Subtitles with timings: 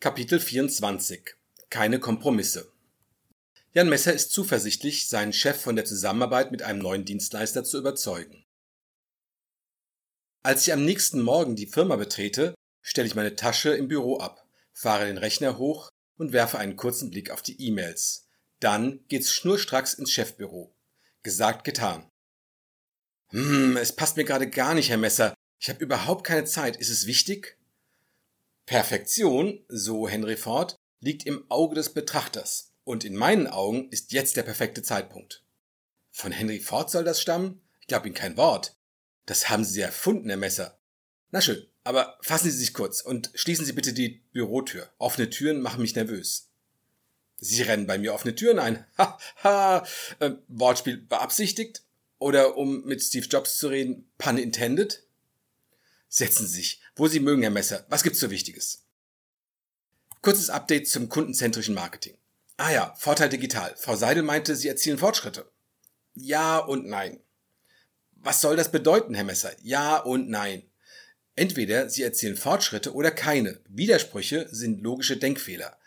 [0.00, 1.34] Kapitel 24
[1.70, 2.70] Keine Kompromisse
[3.72, 8.44] Jan Messer ist zuversichtlich, seinen Chef von der Zusammenarbeit mit einem neuen Dienstleister zu überzeugen.
[10.44, 14.46] Als ich am nächsten Morgen die Firma betrete, stelle ich meine Tasche im Büro ab,
[14.72, 18.28] fahre den Rechner hoch und werfe einen kurzen Blick auf die E-Mails.
[18.60, 20.72] Dann geht's schnurstracks ins Chefbüro.
[21.24, 22.08] Gesagt, getan.
[23.30, 25.34] Hm, es passt mir gerade gar nicht, Herr Messer.
[25.58, 26.76] Ich habe überhaupt keine Zeit.
[26.76, 27.57] Ist es wichtig?
[28.68, 32.74] Perfektion, so Henry Ford, liegt im Auge des Betrachters.
[32.84, 35.42] Und in meinen Augen ist jetzt der perfekte Zeitpunkt.
[36.10, 37.62] Von Henry Ford soll das stammen?
[37.80, 38.76] Ich glaube Ihnen kein Wort.
[39.24, 40.78] Das haben Sie erfunden, Herr Messer.
[41.30, 44.90] Na schön, aber fassen Sie sich kurz und schließen Sie bitte die Bürotür.
[44.98, 46.50] Offene Türen machen mich nervös.
[47.38, 48.84] Sie rennen bei mir offene Türen ein.
[48.98, 49.86] Ha, ha,
[50.18, 51.84] äh, Wortspiel beabsichtigt?
[52.18, 55.04] Oder um mit Steve Jobs zu reden, pun intended?
[56.10, 57.86] Setzen Sie sich, wo Sie mögen, Herr Messer.
[57.88, 58.84] Was gibt's so Wichtiges?
[60.20, 62.16] Kurzes Update zum kundenzentrischen Marketing.
[62.56, 63.74] Ah ja, Vorteil digital.
[63.76, 65.50] Frau Seidel meinte, Sie erzielen Fortschritte.
[66.14, 67.20] Ja und nein.
[68.16, 69.52] Was soll das bedeuten, Herr Messer?
[69.62, 70.64] Ja und nein.
[71.36, 73.60] Entweder Sie erzielen Fortschritte oder keine.
[73.68, 75.78] Widersprüche sind logische Denkfehler.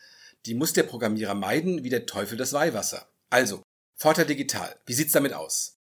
[0.46, 3.12] Die muss der Programmierer meiden wie der Teufel das Weihwasser.
[3.30, 3.62] Also,
[3.96, 4.80] Vorteil digital.
[4.86, 5.78] Wie sieht's damit aus?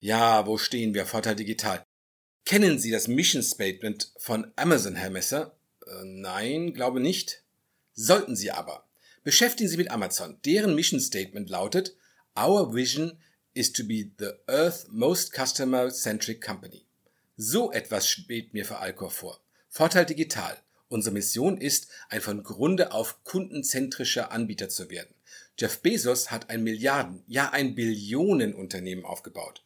[0.00, 1.04] Ja, wo stehen wir?
[1.04, 1.84] Vorteil digital.
[2.50, 5.56] Kennen Sie das Mission Statement von Amazon, Herr Messer?
[5.86, 7.44] Äh, nein, glaube nicht.
[7.94, 8.88] Sollten Sie aber.
[9.22, 10.36] Beschäftigen Sie mit Amazon.
[10.44, 11.94] Deren Mission Statement lautet
[12.36, 13.16] Our vision
[13.54, 16.86] is to be the Earth's most customer-centric company.
[17.36, 19.40] So etwas schwebt mir für Alcor vor.
[19.68, 20.58] Vorteil digital.
[20.88, 25.14] Unsere Mission ist, ein von Grunde auf kundenzentrischer Anbieter zu werden.
[25.56, 29.62] Jeff Bezos hat ein Milliarden, ja ein Billionenunternehmen aufgebaut.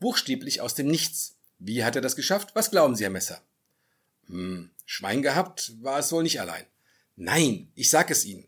[0.00, 1.35] Buchstäblich aus dem Nichts.
[1.58, 2.50] Wie hat er das geschafft?
[2.54, 3.42] Was glauben Sie, Herr Messer?
[4.28, 6.66] Hm, Schwein gehabt war es wohl nicht allein.
[7.16, 8.46] Nein, ich sag es Ihnen.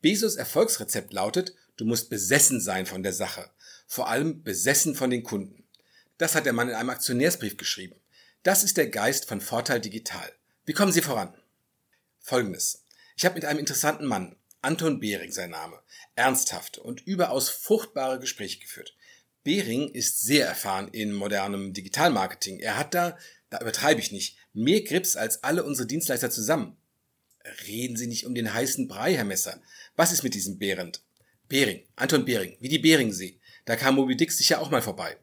[0.00, 3.50] Bezos Erfolgsrezept lautet, du musst besessen sein von der Sache.
[3.86, 5.64] Vor allem besessen von den Kunden.
[6.18, 7.96] Das hat der Mann in einem Aktionärsbrief geschrieben.
[8.42, 10.32] Das ist der Geist von Vorteil Digital.
[10.64, 11.34] Wie kommen Sie voran?
[12.20, 12.84] Folgendes.
[13.16, 15.80] Ich habe mit einem interessanten Mann, Anton Behring sein Name,
[16.14, 18.94] ernsthaft und überaus fruchtbare Gespräche geführt.
[19.42, 22.60] Behring ist sehr erfahren in modernem Digitalmarketing.
[22.60, 23.16] Er hat da,
[23.48, 26.76] da übertreibe ich nicht, mehr Grips als alle unsere Dienstleister zusammen.
[27.66, 29.60] Reden Sie nicht um den heißen Brei, Herr Messer.
[29.96, 31.02] Was ist mit diesem Behrendt?
[31.48, 33.40] Behring, Anton Behring, wie die Beringsee.
[33.64, 35.16] Da kam Moby Dick sicher auch mal vorbei.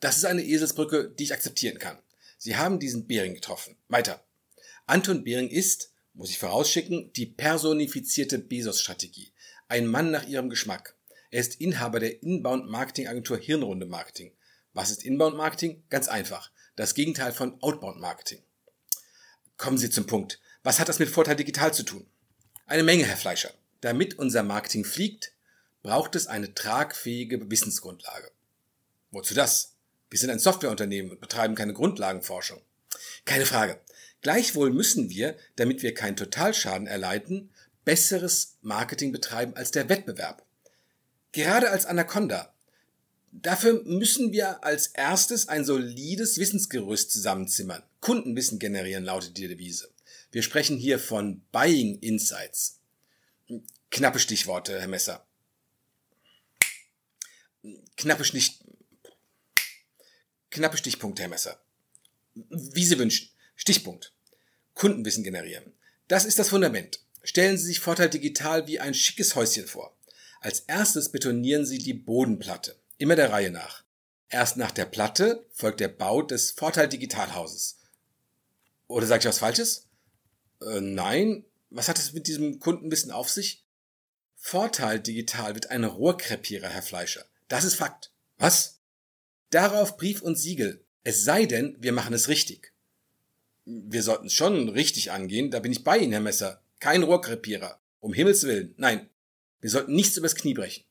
[0.00, 1.98] Das ist eine Eselsbrücke, die ich akzeptieren kann.
[2.38, 3.76] Sie haben diesen Behring getroffen.
[3.88, 4.24] Weiter.
[4.86, 9.32] Anton Behring ist, muss ich vorausschicken, die personifizierte Bezos-Strategie.
[9.68, 10.96] Ein Mann nach ihrem Geschmack.
[11.32, 14.32] Er ist Inhaber der Inbound-Marketing-Agentur Hirnrunde Marketing.
[14.74, 15.82] Was ist Inbound-Marketing?
[15.88, 16.50] Ganz einfach.
[16.76, 18.42] Das Gegenteil von Outbound-Marketing.
[19.56, 20.42] Kommen Sie zum Punkt.
[20.62, 22.06] Was hat das mit Vorteil digital zu tun?
[22.66, 23.50] Eine Menge, Herr Fleischer.
[23.80, 25.32] Damit unser Marketing fliegt,
[25.82, 28.30] braucht es eine tragfähige Wissensgrundlage.
[29.10, 29.72] Wozu das?
[30.10, 32.60] Wir sind ein Softwareunternehmen und betreiben keine Grundlagenforschung.
[33.24, 33.80] Keine Frage.
[34.20, 37.54] Gleichwohl müssen wir, damit wir keinen Totalschaden erleiden,
[37.86, 40.44] besseres Marketing betreiben als der Wettbewerb.
[41.32, 42.54] Gerade als Anaconda.
[43.32, 47.82] Dafür müssen wir als erstes ein solides Wissensgerüst zusammenzimmern.
[48.00, 49.90] Kundenwissen generieren lautet die Devise.
[50.30, 52.80] Wir sprechen hier von Buying Insights.
[53.90, 55.26] Knappe Stichworte, Herr Messer.
[57.96, 58.58] Knappe Stich,
[60.50, 61.62] knappe Stichpunkte, Herr Messer.
[62.34, 63.30] Wie Sie wünschen.
[63.54, 64.12] Stichpunkt.
[64.74, 65.72] Kundenwissen generieren.
[66.08, 67.00] Das ist das Fundament.
[67.22, 69.96] Stellen Sie sich Vorteil digital wie ein schickes Häuschen vor.
[70.42, 73.84] Als erstes betonieren Sie die Bodenplatte, immer der Reihe nach.
[74.28, 77.78] Erst nach der Platte folgt der Bau des Vorteil Digitalhauses.
[78.88, 79.86] Oder sage ich was Falsches?
[80.60, 81.44] Äh, nein.
[81.70, 83.64] Was hat es mit diesem Kundenwissen auf sich?
[84.34, 87.24] Vorteil Digital wird ein Rohrkrepierer, Herr Fleischer.
[87.46, 88.10] Das ist Fakt.
[88.36, 88.80] Was?
[89.50, 90.84] Darauf Brief und Siegel.
[91.04, 92.72] Es sei denn, wir machen es richtig.
[93.64, 96.64] Wir sollten es schon richtig angehen, da bin ich bei Ihnen, Herr Messer.
[96.80, 97.80] Kein Rohrkrepierer.
[98.00, 98.74] Um Himmels Willen.
[98.76, 99.08] Nein,
[99.62, 100.84] wir sollten nichts übers Knie brechen.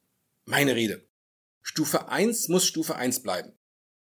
[0.46, 1.06] Meine Rede.
[1.62, 3.52] Stufe 1 muss Stufe 1 bleiben.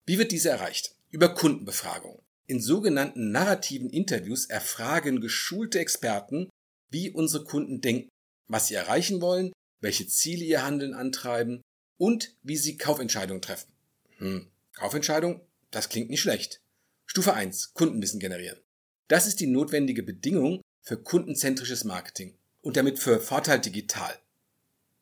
[0.06, 0.96] Wie wird diese erreicht?
[1.10, 2.22] Über Kundenbefragung.
[2.46, 6.50] In sogenannten narrativen Interviews erfragen geschulte Experten,
[6.92, 8.10] wie unsere Kunden denken,
[8.48, 9.52] was sie erreichen wollen,
[9.82, 11.62] welche Ziele ihr Handeln antreiben
[11.98, 13.72] und wie sie Kaufentscheidungen treffen.
[14.18, 15.42] Hm, Kaufentscheidung?
[15.72, 16.62] Das klingt nicht schlecht.
[17.08, 17.74] Stufe 1.
[17.74, 18.60] Kundenwissen generieren.
[19.08, 24.16] Das ist die notwendige Bedingung für kundenzentrisches Marketing und damit für Vorteil digital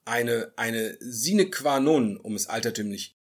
[0.08, 3.16] eine, eine sine qua non, um es altertümlich,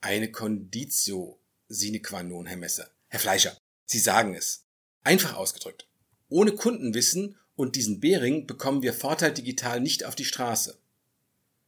[0.00, 1.38] eine Conditio
[1.68, 2.90] sine qua non, Herr Messer.
[3.08, 4.64] Herr Fleischer, Sie sagen es.
[5.02, 5.86] Einfach ausgedrückt.
[6.28, 10.76] Ohne Kundenwissen Und diesen Bering bekommen wir Vorteil digital nicht auf die Straße.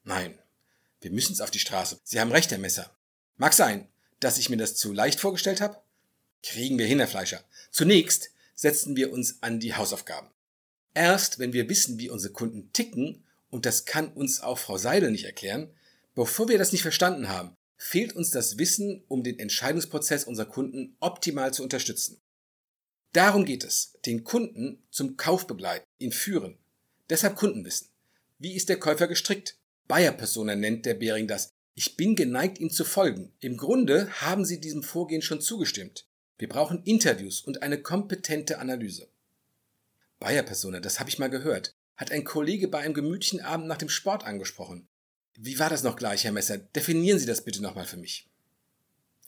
[0.03, 0.37] Nein,
[1.01, 2.01] wir müssen es auf die Straße.
[2.03, 2.91] Sie haben recht, Herr Messer.
[3.37, 3.87] Mag sein,
[4.19, 5.81] dass ich mir das zu leicht vorgestellt habe?
[6.43, 7.45] Kriegen wir hin, Herr Fleischer.
[7.71, 10.31] Zunächst setzen wir uns an die Hausaufgaben.
[10.95, 15.11] Erst wenn wir wissen, wie unsere Kunden ticken, und das kann uns auch Frau Seidel
[15.11, 15.71] nicht erklären,
[16.15, 20.97] bevor wir das nicht verstanden haben, fehlt uns das Wissen, um den Entscheidungsprozess unserer Kunden
[21.01, 22.21] optimal zu unterstützen.
[23.13, 26.59] Darum geht es, den Kunden zum Kauf begleiten, ihn führen.
[27.09, 27.89] Deshalb Kundenwissen.
[28.39, 29.57] Wie ist der Käufer gestrickt?
[29.89, 31.51] Bayer-Persona nennt der Bering das.
[31.75, 33.33] Ich bin geneigt, ihm zu folgen.
[33.41, 36.07] Im Grunde haben Sie diesem Vorgehen schon zugestimmt.
[36.39, 39.09] Wir brauchen Interviews und eine kompetente Analyse.
[40.19, 43.89] Bayer-Persona, das habe ich mal gehört, hat ein Kollege bei einem gemütlichen Abend nach dem
[43.89, 44.89] Sport angesprochen.
[45.39, 46.59] Wie war das noch gleich, Herr Messer?
[46.59, 48.29] Definieren Sie das bitte nochmal für mich.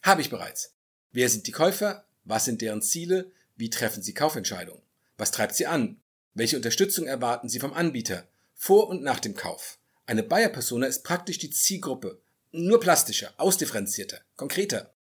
[0.02, 0.74] Habe ich bereits.
[1.12, 2.06] Wer sind die Käufer?
[2.24, 3.32] Was sind deren Ziele?
[3.56, 4.82] Wie treffen sie Kaufentscheidungen?
[5.16, 6.00] Was treibt sie an?
[6.34, 8.28] Welche Unterstützung erwarten sie vom Anbieter?
[8.54, 9.78] Vor und nach dem Kauf.
[10.06, 12.20] Eine Buyer-Persona ist praktisch die Zielgruppe.
[12.52, 14.94] Nur plastischer, ausdifferenzierter, konkreter.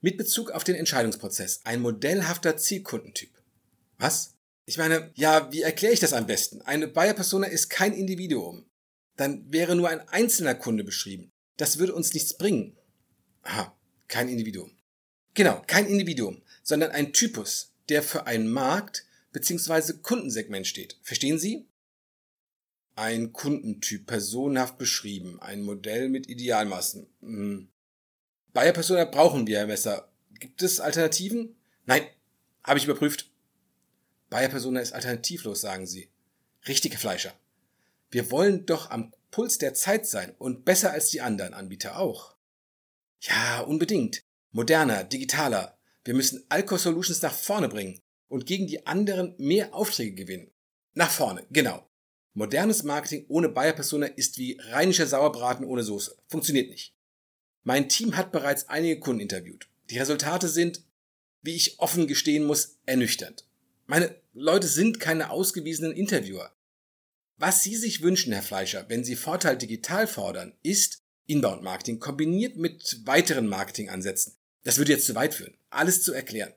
[0.00, 1.60] Mit Bezug auf den Entscheidungsprozess.
[1.64, 3.30] Ein modellhafter Zielkundentyp.
[3.98, 4.33] Was?
[4.66, 6.62] Ich meine, ja, wie erkläre ich das am besten?
[6.62, 8.64] Eine Buyer-Persona ist kein Individuum
[9.16, 11.32] dann wäre nur ein einzelner Kunde beschrieben.
[11.56, 12.76] Das würde uns nichts bringen.
[13.42, 13.76] Aha,
[14.08, 14.72] kein Individuum.
[15.34, 19.94] Genau, kein Individuum, sondern ein Typus, der für einen Markt bzw.
[20.02, 20.98] Kundensegment steht.
[21.02, 21.66] Verstehen Sie?
[22.96, 27.06] Ein Kundentyp, personenhaft beschrieben, ein Modell mit Idealmaßen.
[27.20, 27.68] Hm.
[28.52, 30.08] Bayer Persona brauchen wir, Herr Messer.
[30.38, 31.56] Gibt es Alternativen?
[31.86, 32.06] Nein,
[32.62, 33.30] habe ich überprüft.
[34.34, 36.10] Bayer Persona ist alternativlos, sagen Sie.
[36.66, 37.32] Richtige Fleischer.
[38.10, 42.34] Wir wollen doch am Puls der Zeit sein und besser als die anderen Anbieter auch.
[43.20, 44.24] Ja, unbedingt.
[44.50, 45.78] Moderner, digitaler.
[46.02, 50.50] Wir müssen Alco Solutions nach vorne bringen und gegen die anderen mehr Aufträge gewinnen.
[50.94, 51.88] Nach vorne, genau.
[52.32, 56.16] Modernes Marketing ohne Buyer-Persona ist wie rheinischer Sauerbraten ohne Soße.
[56.26, 56.92] Funktioniert nicht.
[57.62, 59.68] Mein Team hat bereits einige Kunden interviewt.
[59.90, 60.82] Die Resultate sind,
[61.42, 63.46] wie ich offen gestehen muss, ernüchternd.
[63.86, 66.54] Meine Leute sind keine ausgewiesenen Interviewer.
[67.36, 73.00] Was Sie sich wünschen, Herr Fleischer, wenn Sie Vorteil digital fordern, ist Inbound-Marketing kombiniert mit
[73.04, 74.36] weiteren Marketingansätzen.
[74.62, 76.54] Das würde jetzt zu weit führen, alles zu erklären.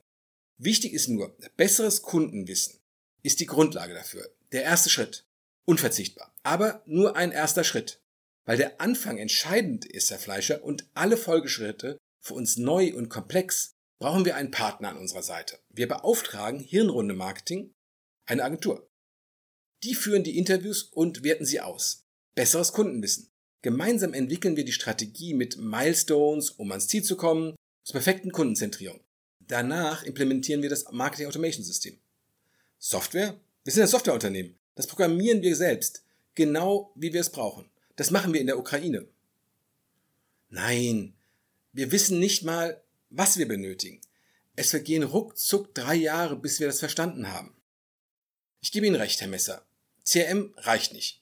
[0.57, 2.79] Wichtig ist nur, besseres Kundenwissen
[3.23, 4.29] ist die Grundlage dafür.
[4.53, 5.25] Der erste Schritt.
[5.65, 6.33] Unverzichtbar.
[6.43, 8.01] Aber nur ein erster Schritt.
[8.45, 13.75] Weil der Anfang entscheidend ist, Herr Fleischer, und alle Folgeschritte für uns neu und komplex,
[13.99, 15.59] brauchen wir einen Partner an unserer Seite.
[15.69, 17.73] Wir beauftragen Hirnrunde Marketing,
[18.25, 18.89] eine Agentur.
[19.83, 22.05] Die führen die Interviews und werten sie aus.
[22.35, 23.29] Besseres Kundenwissen.
[23.61, 28.99] Gemeinsam entwickeln wir die Strategie mit Milestones, um ans Ziel zu kommen, zur perfekten Kundenzentrierung.
[29.39, 31.97] Danach implementieren wir das Marketing Automation System.
[32.79, 33.39] Software?
[33.63, 34.55] Wir sind ein Softwareunternehmen.
[34.75, 36.03] Das programmieren wir selbst,
[36.35, 37.69] genau wie wir es brauchen.
[37.95, 39.07] Das machen wir in der Ukraine.
[40.49, 41.13] Nein,
[41.73, 44.01] wir wissen nicht mal, was wir benötigen.
[44.55, 47.55] Es vergehen ruckzuck drei Jahre, bis wir das verstanden haben.
[48.61, 49.65] Ich gebe Ihnen recht, Herr Messer.
[50.03, 51.21] CRM reicht nicht.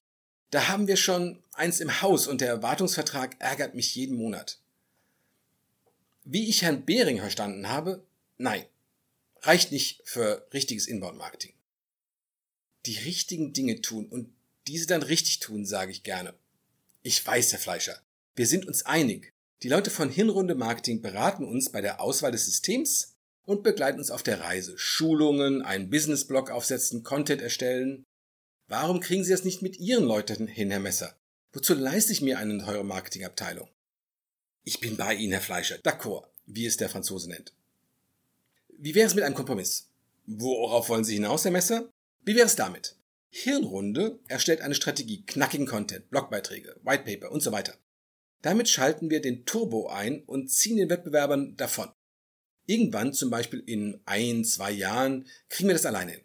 [0.51, 4.59] Da haben wir schon eins im Haus und der Erwartungsvertrag ärgert mich jeden Monat.
[6.23, 8.05] Wie ich Herrn Behring verstanden habe,
[8.37, 8.65] nein,
[9.41, 11.53] reicht nicht für richtiges Inbound-Marketing.
[12.85, 14.33] Die richtigen Dinge tun und
[14.67, 16.33] diese dann richtig tun, sage ich gerne.
[17.03, 18.01] Ich weiß, Herr Fleischer,
[18.35, 19.33] wir sind uns einig.
[19.63, 24.11] Die Leute von Hinrunde Marketing beraten uns bei der Auswahl des Systems und begleiten uns
[24.11, 24.77] auf der Reise.
[24.77, 28.05] Schulungen, einen Business-Blog aufsetzen, Content erstellen,
[28.67, 31.15] Warum kriegen Sie das nicht mit Ihren Leuten hin, Herr Messer?
[31.53, 33.69] Wozu leiste ich mir eine teure Marketingabteilung?
[34.63, 35.75] Ich bin bei Ihnen, Herr Fleischer.
[35.77, 37.53] D'accord, wie es der Franzose nennt.
[38.69, 39.89] Wie wäre es mit einem Kompromiss?
[40.25, 41.87] Worauf wollen Sie hinaus, Herr Messer?
[42.23, 42.95] Wie wäre es damit?
[43.29, 47.75] Hirnrunde erstellt eine Strategie, knackigen Content, Blogbeiträge, Whitepaper und so weiter.
[48.45, 51.89] Damit schalten wir den Turbo ein und ziehen den Wettbewerbern davon.
[52.67, 56.21] Irgendwann, zum Beispiel in ein, zwei Jahren, kriegen wir das alleine hin.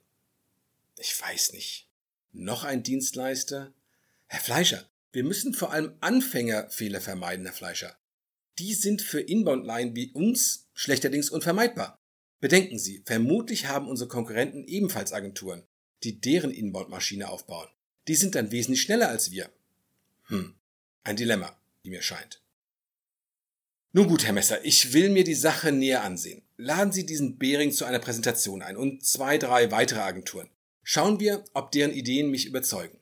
[0.99, 1.89] Ich weiß nicht.
[2.33, 3.73] Noch ein Dienstleister?
[4.27, 7.97] Herr Fleischer, wir müssen vor allem Anfängerfehler vermeiden, Herr Fleischer.
[8.59, 12.03] Die sind für Inbound-Line wie uns schlechterdings unvermeidbar.
[12.39, 15.62] Bedenken Sie, vermutlich haben unsere Konkurrenten ebenfalls Agenturen,
[16.03, 17.71] die deren Inbound-Maschine aufbauen.
[18.09, 19.49] Die sind dann wesentlich schneller als wir.
[20.25, 20.55] Hm,
[21.03, 22.43] ein Dilemma, wie mir scheint.
[23.93, 26.43] Nun gut, Herr Messer, ich will mir die Sache näher ansehen.
[26.57, 30.49] Laden Sie diesen Behring zu einer Präsentation ein und zwei, drei weitere Agenturen.
[30.83, 32.99] Schauen wir, ob deren Ideen mich überzeugen.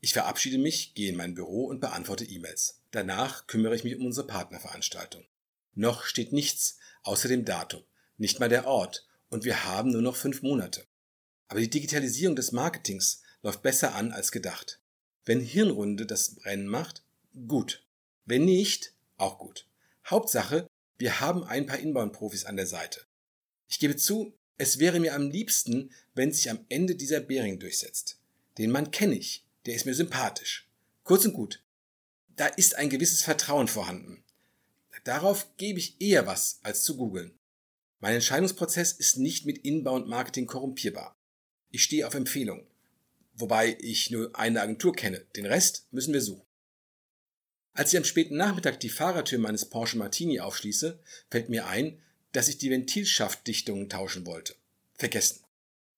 [0.00, 2.82] Ich verabschiede mich, gehe in mein Büro und beantworte E-Mails.
[2.90, 5.24] Danach kümmere ich mich um unsere Partnerveranstaltung.
[5.74, 7.82] Noch steht nichts außer dem Datum,
[8.16, 10.86] nicht mal der Ort, und wir haben nur noch fünf Monate.
[11.48, 14.80] Aber die Digitalisierung des Marketings läuft besser an als gedacht.
[15.28, 17.02] Wenn Hirnrunde das Rennen macht,
[17.48, 17.84] gut.
[18.24, 19.68] Wenn nicht, auch gut.
[20.06, 20.66] Hauptsache,
[20.96, 23.02] wir haben ein paar Inbound-Profis an der Seite.
[23.68, 28.18] Ich gebe zu, es wäre mir am liebsten, wenn sich am Ende dieser Bering durchsetzt.
[28.56, 30.66] Den Mann kenne ich, der ist mir sympathisch.
[31.04, 31.62] Kurz und gut,
[32.34, 34.24] da ist ein gewisses Vertrauen vorhanden.
[35.04, 37.38] Darauf gebe ich eher was, als zu googeln.
[38.00, 41.14] Mein Entscheidungsprozess ist nicht mit Inbound-Marketing korrumpierbar.
[41.70, 42.66] Ich stehe auf Empfehlung.
[43.38, 45.24] Wobei ich nur eine Agentur kenne.
[45.36, 46.46] Den Rest müssen wir suchen.
[47.72, 52.02] Als ich am späten Nachmittag die Fahrertür meines Porsche Martini aufschließe, fällt mir ein,
[52.32, 54.56] dass ich die Ventilschaftdichtungen tauschen wollte.
[54.94, 55.44] Vergessen.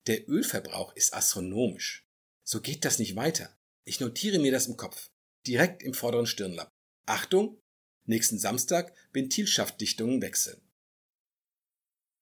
[0.05, 2.05] Der Ölverbrauch ist astronomisch.
[2.43, 3.57] So geht das nicht weiter.
[3.85, 5.09] Ich notiere mir das im Kopf.
[5.47, 6.73] Direkt im vorderen Stirnlappen.
[7.07, 7.59] Achtung!
[8.05, 10.61] Nächsten Samstag Ventilschaftdichtungen wechseln.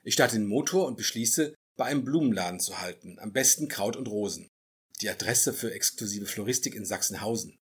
[0.03, 4.07] Ich starte den Motor und beschließe, bei einem Blumenladen zu halten, am besten Kraut und
[4.07, 4.49] Rosen.
[5.01, 7.57] Die Adresse für exklusive Floristik in Sachsenhausen.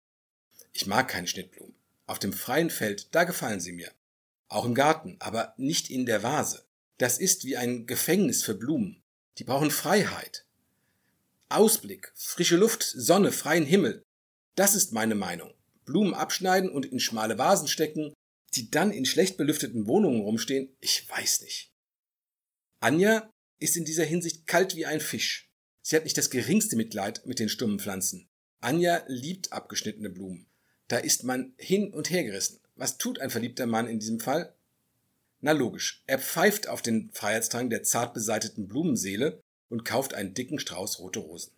[0.71, 1.75] Ich mag keine Schnittblumen.
[2.05, 3.91] Auf dem freien Feld, da gefallen sie mir.
[4.47, 6.65] Auch im Garten, aber nicht in der Vase.
[6.97, 9.01] Das ist wie ein Gefängnis für Blumen.
[9.37, 10.45] Die brauchen Freiheit.
[11.49, 14.03] Ausblick, frische Luft, Sonne, freien Himmel.
[14.55, 15.53] Das ist meine Meinung.
[15.83, 18.13] Blumen abschneiden und in schmale Vasen stecken,
[18.53, 21.69] die dann in schlecht belüfteten Wohnungen rumstehen, ich weiß nicht.
[22.79, 25.44] Anja ist in dieser Hinsicht kalt wie ein Fisch.
[25.87, 28.27] Sie hat nicht das geringste Mitleid mit den stummen Pflanzen.
[28.59, 30.47] Anja liebt abgeschnittene Blumen.
[30.87, 32.59] Da ist man hin und her gerissen.
[32.75, 34.55] Was tut ein verliebter Mann in diesem Fall?
[35.41, 40.57] Na logisch, er pfeift auf den Freiheitsdrang der zart beseiteten Blumenseele und kauft einen dicken
[40.57, 41.51] Strauß rote Rosen.